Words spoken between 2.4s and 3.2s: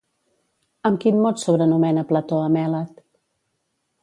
a Mèlet?